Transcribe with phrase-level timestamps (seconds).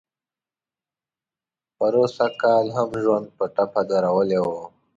[1.77, 4.47] پروسږ کال هم ژوند په ټپه درولی و.